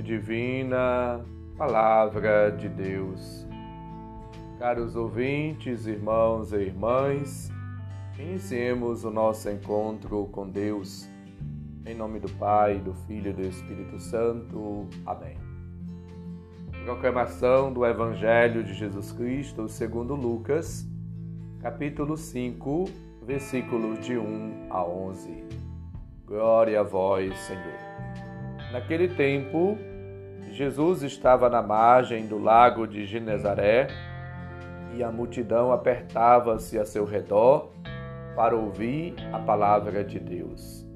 [0.00, 1.20] divina,
[1.58, 3.46] Palavra de Deus.
[4.58, 7.50] Caros ouvintes, irmãos e irmãs,
[8.18, 11.08] iniciemos o nosso encontro com Deus.
[11.84, 14.88] Em nome do Pai, do Filho e do Espírito Santo.
[15.04, 15.36] Amém.
[16.84, 20.86] Proclamação do Evangelho de Jesus Cristo segundo Lucas,
[21.60, 22.84] capítulo 5,
[23.24, 25.44] versículos de 1 a 11.
[26.24, 27.91] Glória a vós, Senhor.
[28.72, 29.76] Naquele tempo,
[30.50, 33.88] Jesus estava na margem do lago de Genezaré
[34.94, 37.70] e a multidão apertava-se a seu redor
[38.34, 40.86] para ouvir a palavra de Deus.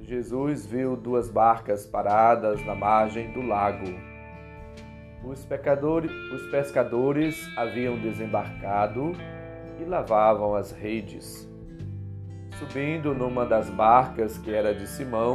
[0.00, 3.88] Jesus viu duas barcas paradas na margem do lago.
[5.24, 9.12] Os, pecadores, os pescadores haviam desembarcado
[9.80, 11.48] e lavavam as redes.
[12.56, 15.34] Subindo numa das barcas que era de Simão,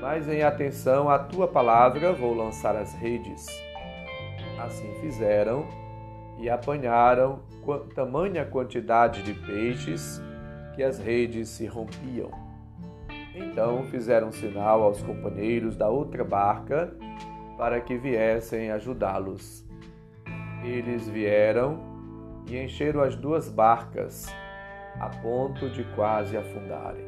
[0.00, 3.46] mas em atenção à tua palavra vou lançar as redes.
[4.58, 5.66] Assim fizeram
[6.38, 7.40] e apanharam
[7.94, 10.20] tamanha quantidade de peixes
[10.74, 12.30] que as redes se rompiam.
[13.34, 16.92] Então fizeram sinal aos companheiros da outra barca
[17.56, 19.66] para que viessem ajudá-los.
[20.64, 21.80] Eles vieram
[22.46, 24.26] e encheram as duas barcas,
[24.98, 27.07] a ponto de quase afundarem.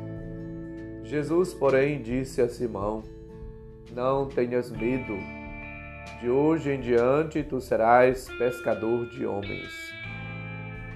[1.03, 3.03] Jesus, porém, disse a Simão:
[3.91, 5.17] Não tenhas medo,
[6.19, 9.71] de hoje em diante tu serás pescador de homens.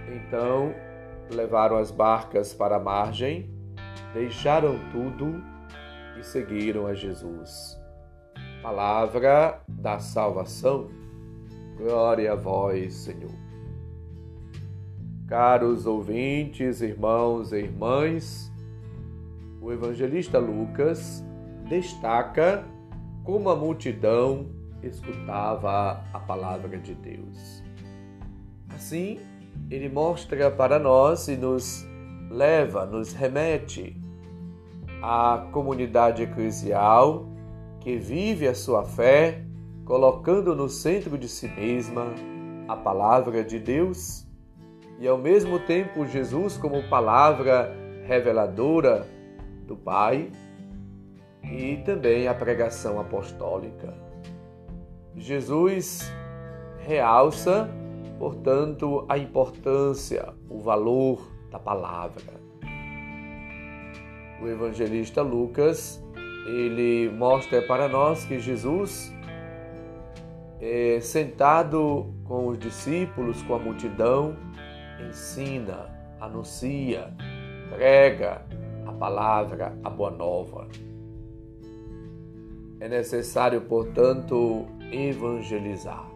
[0.07, 0.73] Então
[1.29, 3.49] levaram as barcas para a margem,
[4.13, 5.43] deixaram tudo
[6.19, 7.77] e seguiram a Jesus.
[8.61, 10.89] Palavra da salvação.
[11.77, 13.33] Glória a vós, Senhor.
[15.27, 18.51] Caros ouvintes, irmãos e irmãs,
[19.65, 21.25] o evangelista Lucas
[21.67, 22.63] destaca
[23.23, 24.45] como a multidão
[24.83, 27.63] escutava a palavra de Deus.
[28.75, 29.17] Assim,
[29.71, 31.83] ele mostra para nós e nos
[32.29, 33.99] leva, nos remete
[35.01, 37.27] à comunidade eclesial
[37.79, 39.43] que vive a sua fé,
[39.83, 42.13] colocando no centro de si mesma
[42.67, 44.27] a palavra de Deus
[44.99, 49.14] e ao mesmo tempo Jesus como palavra reveladora
[49.65, 50.31] do Pai
[51.43, 53.93] e também a pregação apostólica.
[55.15, 56.11] Jesus
[56.79, 57.69] realça,
[58.19, 62.45] portanto, a importância, o valor da palavra.
[64.41, 66.03] O evangelista Lucas,
[66.45, 69.13] ele mostra para nós que Jesus
[70.59, 74.35] é, sentado com os discípulos, com a multidão,
[75.07, 75.89] ensina,
[76.19, 77.13] anuncia,
[77.69, 78.45] prega,
[78.95, 80.67] palavra, a boa nova.
[82.79, 86.09] É necessário, portanto, evangelizar.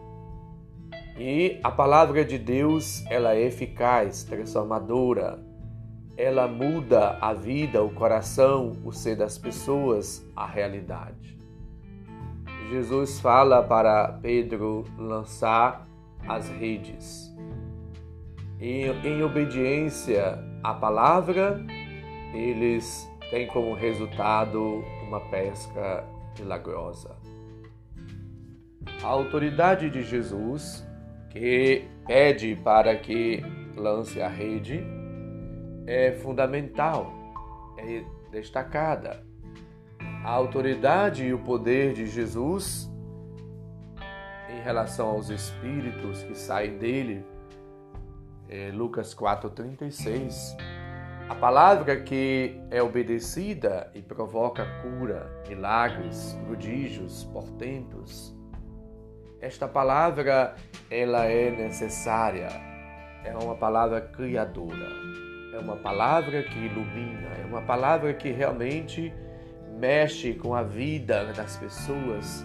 [1.18, 5.38] E a palavra de Deus, ela é eficaz, transformadora.
[6.16, 11.38] Ela muda a vida, o coração, o ser das pessoas, a realidade.
[12.70, 15.86] Jesus fala para Pedro lançar
[16.28, 17.34] as redes.
[18.60, 21.60] E, em obediência à palavra,
[22.32, 26.04] eles têm como resultado uma pesca
[26.38, 27.16] milagrosa.
[29.02, 30.86] A autoridade de Jesus,
[31.30, 33.42] que pede para que
[33.76, 34.84] lance a rede,
[35.86, 37.12] é fundamental,
[37.78, 39.24] é destacada.
[40.24, 42.90] A autoridade e o poder de Jesus
[44.50, 47.24] em relação aos espíritos que saem dele,
[48.48, 50.56] é Lucas 4,36
[51.30, 58.34] A palavra que é obedecida e provoca cura, milagres, prodígios, portentos.
[59.40, 60.56] Esta palavra,
[60.90, 62.48] ela é necessária.
[63.24, 64.88] É uma palavra criadora.
[65.54, 69.14] É uma palavra que ilumina, é uma palavra que realmente
[69.78, 72.44] mexe com a vida das pessoas.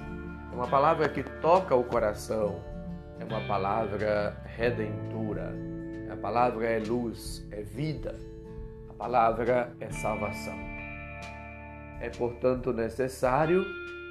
[0.51, 2.61] É uma palavra que toca o coração.
[3.19, 5.51] É uma palavra redentora.
[6.13, 8.34] A palavra é luz, é vida.
[8.97, 10.57] Palavra é salvação.
[11.99, 13.65] É, portanto, necessário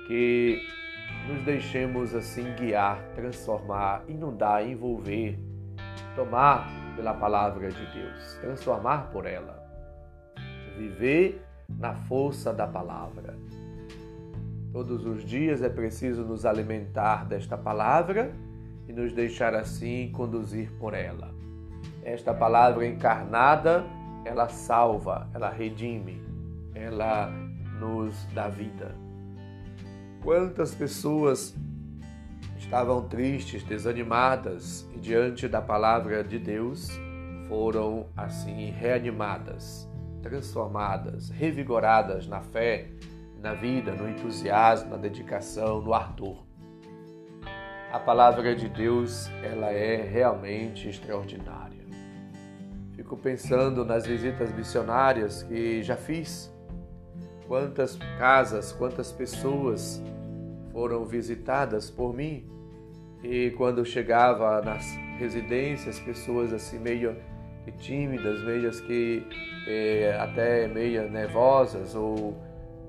[0.07, 0.61] que
[1.27, 5.39] nos deixemos assim guiar, transformar, inundar, envolver,
[6.15, 9.63] tomar pela palavra de Deus, transformar por ela,
[10.77, 13.37] viver na força da palavra.
[14.73, 18.33] Todos os dias é preciso nos alimentar desta palavra
[18.87, 21.33] e nos deixar assim conduzir por ela.
[22.03, 23.85] Esta palavra encarnada,
[24.25, 26.23] ela salva, ela redime,
[26.75, 27.31] ela
[27.79, 28.95] nos dá vida.
[30.23, 31.55] Quantas pessoas
[32.57, 36.91] estavam tristes, desanimadas e diante da palavra de Deus
[37.49, 39.89] foram assim reanimadas,
[40.23, 42.89] transformadas, revigoradas na fé,
[43.39, 46.43] na vida, no entusiasmo, na dedicação, no ardor.
[47.93, 51.64] A palavra de Deus, ela é realmente extraordinária.
[53.15, 56.53] Fico pensando nas visitas missionárias que já fiz.
[57.47, 60.03] Quantas casas, quantas pessoas
[60.73, 62.45] foram visitadas por mim.
[63.23, 64.85] E quando chegava nas
[65.19, 67.17] residências, pessoas assim meio
[67.79, 69.25] tímidas, meias que
[69.69, 72.37] é, até meio nervosas ou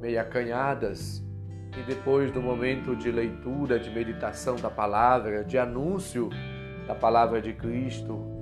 [0.01, 1.23] meio acanhadas.
[1.77, 6.29] E depois do momento de leitura, de meditação da palavra, de anúncio
[6.87, 8.35] da palavra de Cristo,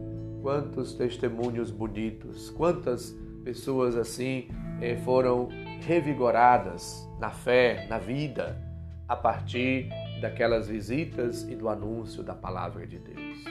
[0.44, 4.50] quantos testemunhos bonitos, quantas pessoas assim
[4.82, 5.48] é, foram
[5.88, 8.62] revigoradas na fé, na vida,
[9.08, 9.88] a partir
[10.20, 13.44] daquelas visitas e do anúncio da palavra de Deus.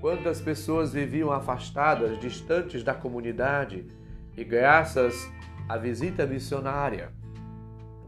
[0.00, 3.86] Quantas pessoas viviam afastadas, distantes da comunidade,
[4.34, 5.30] e graças
[5.68, 7.12] à visita missionária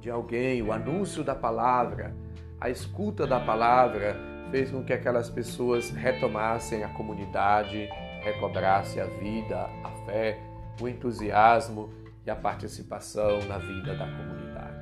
[0.00, 2.14] de alguém, o anúncio da palavra,
[2.58, 4.16] a escuta da palavra,
[4.50, 7.88] fez com que aquelas pessoas retomassem a comunidade,
[8.22, 10.38] recobrassem a vida, a fé,
[10.80, 11.90] o entusiasmo
[12.26, 14.80] e a participação na vida da comunidade.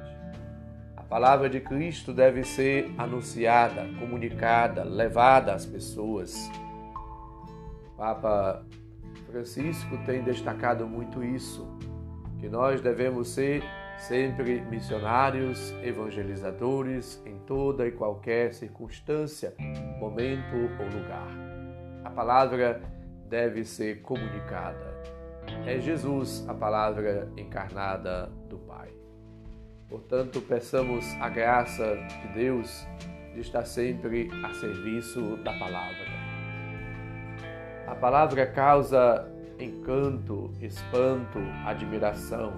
[0.97, 6.51] A palavra de Cristo deve ser anunciada, comunicada, levada às pessoas.
[7.87, 8.65] O Papa
[9.31, 11.67] Francisco tem destacado muito isso,
[12.39, 13.63] que nós devemos ser
[13.99, 19.55] sempre missionários, evangelizadores em toda e qualquer circunstância,
[19.99, 21.29] momento ou lugar.
[22.05, 22.81] A palavra
[23.29, 24.97] deve ser comunicada.
[25.67, 28.89] É Jesus a palavra encarnada do Pai.
[29.89, 32.87] Portanto, peçamos a graça de Deus
[33.35, 36.07] de estar sempre a serviço da palavra.
[37.87, 39.27] A palavra causa
[39.59, 42.53] encanto, espanto, admiração.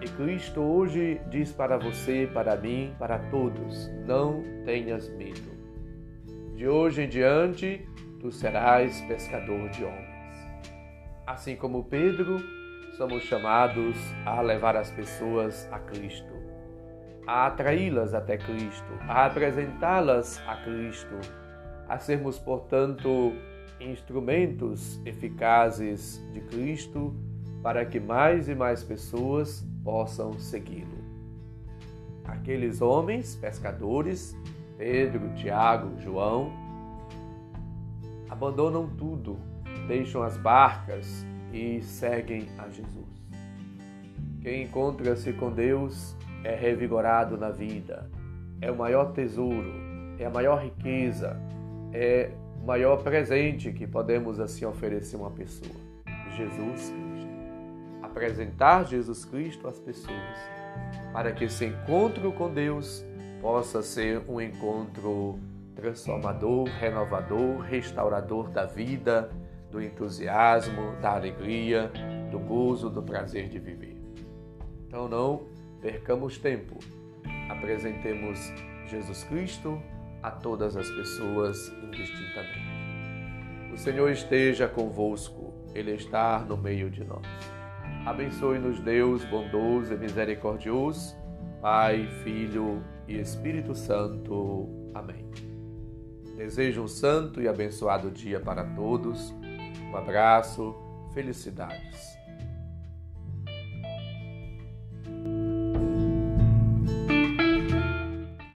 [0.00, 5.54] E Cristo hoje diz para você, para mim, para todos: não tenhas medo.
[6.54, 7.88] De hoje em diante,
[8.20, 10.14] tu serás pescador de homens.
[11.26, 12.38] Assim como Pedro,
[12.96, 16.32] somos chamados a levar as pessoas a Cristo,
[17.26, 21.18] a atraí-las até Cristo, a apresentá-las a Cristo,
[21.88, 23.32] a sermos, portanto,
[23.80, 27.14] instrumentos eficazes de Cristo
[27.62, 31.04] para que mais e mais pessoas possam segui-lo.
[32.24, 34.36] Aqueles homens pescadores,
[34.78, 36.50] Pedro, Tiago, João,
[38.28, 39.38] abandonam tudo
[39.86, 43.04] deixam as barcas e seguem a Jesus.
[44.40, 48.10] Quem encontra-se com Deus é revigorado na vida,
[48.60, 49.72] é o maior tesouro,
[50.18, 51.36] é a maior riqueza,
[51.92, 52.30] é
[52.62, 55.74] o maior presente que podemos assim oferecer a uma pessoa.
[56.36, 57.03] Jesus.
[58.14, 60.38] Apresentar Jesus Cristo às pessoas,
[61.12, 63.04] para que esse encontro com Deus
[63.42, 65.40] possa ser um encontro
[65.74, 69.32] transformador, renovador, restaurador da vida,
[69.68, 71.90] do entusiasmo, da alegria,
[72.30, 74.00] do gozo, do prazer de viver.
[74.86, 75.48] Então não
[75.82, 76.78] percamos tempo.
[77.50, 78.38] Apresentemos
[78.86, 79.82] Jesus Cristo
[80.22, 82.74] a todas as pessoas indistintamente.
[83.72, 87.63] O Senhor esteja convosco, Ele está no meio de nós.
[88.04, 91.16] Abençoe-nos, Deus bondoso e misericordioso,
[91.60, 94.68] Pai, Filho e Espírito Santo.
[94.94, 95.24] Amém.
[96.36, 99.32] Desejo um santo e abençoado dia para todos
[99.94, 100.74] um abraço,
[101.12, 102.18] felicidades.